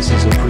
[0.00, 0.49] this is a